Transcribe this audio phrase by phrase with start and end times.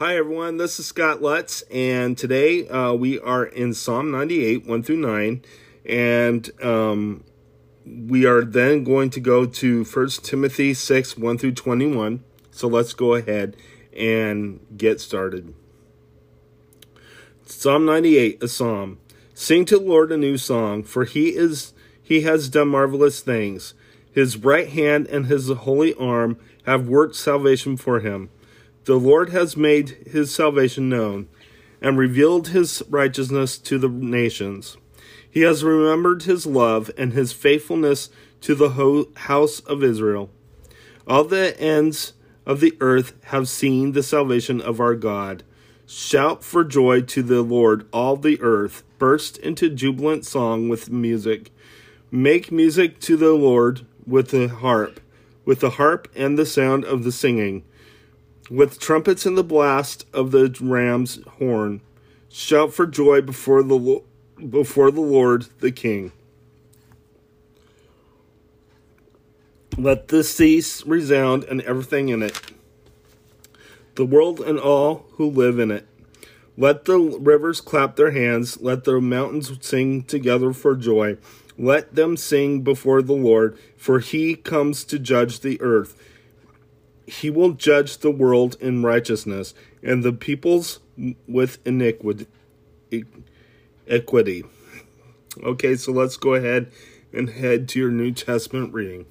[0.00, 0.56] Hi, everyone.
[0.56, 5.40] This is Scott Lutz, and today uh, we are in Psalm 98, 1 through 9.
[5.88, 7.22] And um,
[7.86, 12.24] we are then going to go to 1 Timothy 6, 1 through 21.
[12.50, 13.56] So let's go ahead
[13.96, 15.54] and get started.
[17.46, 18.98] Psalm 98, a psalm.
[19.32, 21.72] Sing to the Lord a new song, for he is
[22.02, 23.74] he has done marvelous things.
[24.10, 26.36] His right hand and his holy arm
[26.66, 28.30] have worked salvation for him.
[28.84, 31.28] The Lord has made his salvation known
[31.80, 34.76] and revealed his righteousness to the nations.
[35.30, 38.10] He has remembered his love and his faithfulness
[38.42, 40.28] to the house of Israel.
[41.06, 42.12] All the ends
[42.44, 45.44] of the earth have seen the salvation of our God.
[45.86, 48.82] Shout for joy to the Lord, all the earth.
[48.98, 51.50] Burst into jubilant song with music.
[52.10, 55.00] Make music to the Lord with the harp,
[55.46, 57.64] with the harp and the sound of the singing
[58.50, 61.80] with trumpets and the blast of the ram's horn.
[62.28, 64.02] Shout for joy before the
[64.48, 66.12] before the Lord the King.
[69.76, 72.40] Let the seas resound and everything in it,
[73.96, 75.86] the world and all who live in it.
[76.56, 81.16] Let the rivers clap their hands, let the mountains sing together for joy.
[81.58, 85.96] Let them sing before the Lord, for he comes to judge the earth
[87.06, 90.80] he will judge the world in righteousness and the peoples
[91.26, 92.26] with iniquity.
[93.86, 94.44] Equity.
[95.42, 96.70] Okay, so let's go ahead
[97.12, 99.06] and head to your New Testament reading.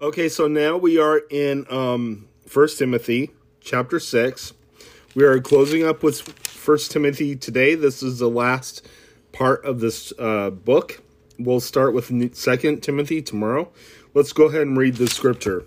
[0.00, 3.30] Okay, so now we are in um, 1 Timothy
[3.60, 4.52] chapter 6.
[5.14, 6.20] We are closing up with
[6.66, 7.74] 1 Timothy today.
[7.74, 8.86] This is the last
[9.36, 11.02] part of this uh, book.
[11.38, 13.70] We'll start with Second Timothy tomorrow.
[14.14, 15.64] Let's go ahead and read the scripture.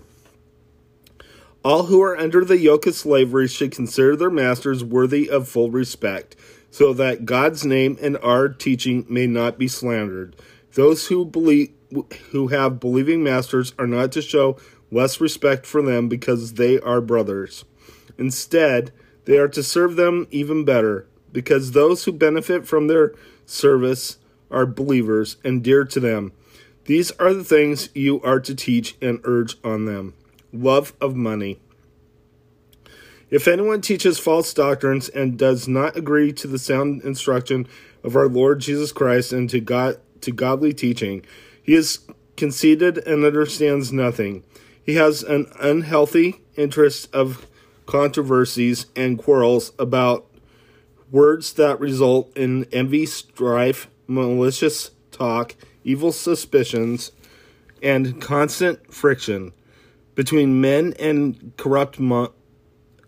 [1.64, 5.70] All who are under the yoke of slavery should consider their masters worthy of full
[5.70, 6.34] respect,
[6.72, 10.34] so that God's name and our teaching may not be slandered.
[10.74, 11.70] Those who believe
[12.30, 14.56] who have believing masters are not to show
[14.90, 17.64] less respect for them because they are brothers.
[18.18, 18.92] Instead,
[19.26, 23.14] they are to serve them even better, because those who benefit from their
[23.46, 24.18] service
[24.50, 26.32] are believers and dear to them.
[26.86, 30.14] These are the things you are to teach and urge on them
[30.52, 31.60] love of money.
[33.30, 37.68] If anyone teaches false doctrines and does not agree to the sound instruction
[38.02, 41.24] of our Lord Jesus Christ and to God to godly teaching,
[41.62, 42.00] he is
[42.36, 44.42] conceited and understands nothing.
[44.82, 47.46] He has an unhealthy interest of
[47.86, 50.26] controversies and quarrels about
[51.10, 55.54] words that result in envy, strife, malicious talk,
[55.84, 57.12] evil suspicions,
[57.82, 59.52] and constant friction
[60.14, 62.32] between men and corrupt mo-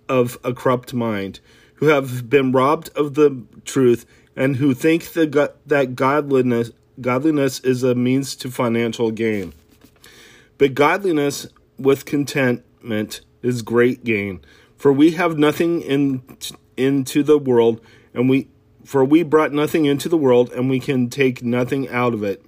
[0.08, 1.40] of a corrupt mind,
[1.74, 6.70] who have been robbed of the truth and who think the that godliness
[7.00, 9.52] godliness is a means to financial gain.
[10.58, 11.48] But godliness
[11.78, 14.40] with contentment is great gain,
[14.76, 16.22] for we have nothing in
[16.76, 17.80] into the world,
[18.14, 18.48] and we
[18.84, 22.44] for we brought nothing into the world, and we can take nothing out of it.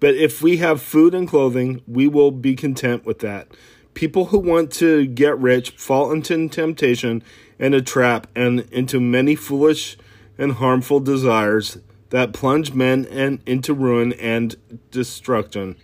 [0.00, 3.48] But if we have food and clothing, we will be content with that.
[3.94, 7.22] People who want to get rich fall into temptation
[7.58, 9.96] and a trap and into many foolish
[10.38, 11.78] and harmful desires
[12.10, 14.56] that plunge men and into ruin and
[14.90, 15.76] destruction.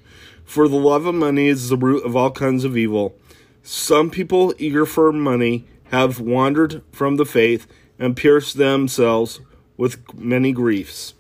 [0.45, 3.17] For the love of money is the root of all kinds of evil.
[3.63, 7.67] Some people eager for money have wandered from the faith
[7.99, 9.41] and pierced themselves
[9.77, 11.15] with many griefs.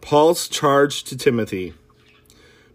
[0.00, 1.74] Paul's charge to Timothy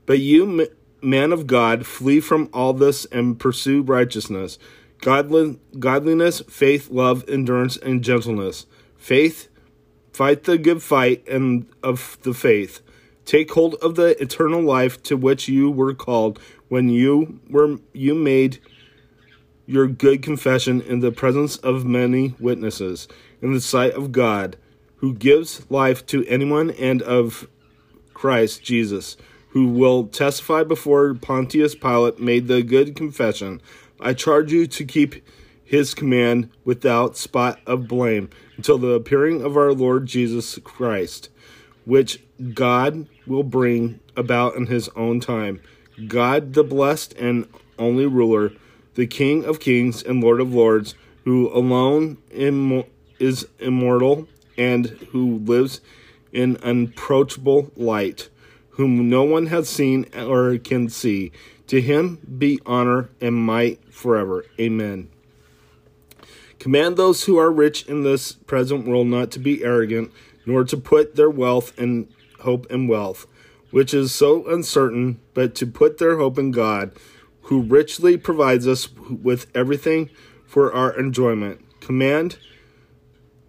[0.06, 0.69] But you,
[1.01, 4.59] man of God, flee from all this and pursue righteousness,
[5.01, 8.67] godliness, faith, love, endurance, and gentleness.
[8.97, 9.47] Faith,
[10.14, 12.81] fight the good fight and of the faith.
[13.26, 18.14] Take hold of the eternal life to which you were called when you were you
[18.14, 18.59] made
[19.69, 23.07] your good confession in the presence of many witnesses
[23.39, 24.57] in the sight of God,
[24.95, 27.47] who gives life to anyone, and of
[28.16, 29.16] Christ Jesus,
[29.49, 33.61] who will testify before Pontius Pilate made the good confession.
[33.99, 35.23] I charge you to keep
[35.63, 41.29] his command without spot of blame until the appearing of our Lord Jesus Christ,
[41.85, 42.23] which
[42.55, 45.61] God will bring about in his own time.
[46.07, 48.51] God, the blessed and only ruler,
[48.99, 50.93] the King of kings and Lord of lords,
[51.23, 52.84] who alone Im-
[53.17, 55.79] is immortal and who lives
[56.34, 58.28] in unapproachable light,
[58.72, 61.31] whom no one has seen or can see.
[61.67, 64.43] To him be honor and might forever.
[64.59, 65.07] Amen.
[66.59, 70.11] Command those who are rich in this present world not to be arrogant,
[70.45, 72.11] nor to put their wealth and
[72.41, 73.28] hope in wealth,
[73.72, 76.91] which is so uncertain, but to put their hope in God,
[77.49, 80.07] who richly provides us with everything
[80.46, 81.59] for our enjoyment.
[81.81, 82.37] Command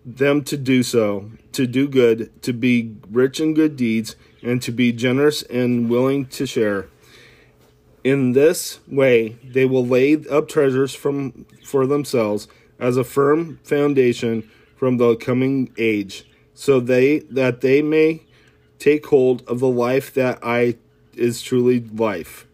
[0.06, 4.72] them to do so, to do good, to be rich in good deeds, and to
[4.72, 6.88] be generous and willing to share.
[8.02, 12.48] In this way, they will lay up treasures from, for themselves
[12.78, 18.22] as a firm foundation from the coming age, so they that they may
[18.78, 20.78] take hold of the life that I
[21.14, 22.46] is truly life.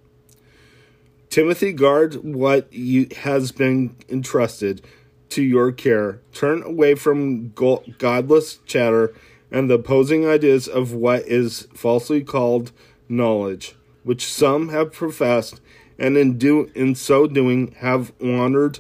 [1.36, 4.80] Timothy, guard what you, has been entrusted
[5.28, 6.18] to your care.
[6.32, 9.12] Turn away from godless chatter
[9.50, 12.72] and the opposing ideas of what is falsely called
[13.06, 15.60] knowledge, which some have professed,
[15.98, 18.78] and in do in so doing have wandered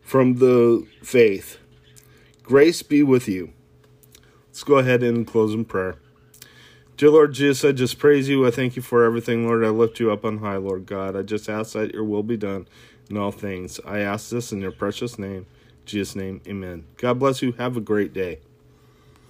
[0.00, 1.58] from the faith.
[2.42, 3.52] Grace be with you.
[4.48, 6.01] Let's go ahead and close in prayer.
[7.02, 8.46] Dear Lord Jesus, I just praise you.
[8.46, 9.64] I thank you for everything, Lord.
[9.64, 11.16] I lift you up on high, Lord God.
[11.16, 12.68] I just ask that your will be done
[13.10, 13.80] in all things.
[13.84, 15.46] I ask this in your precious name.
[15.84, 16.84] Jesus' name, amen.
[16.98, 17.50] God bless you.
[17.54, 18.38] Have a great day.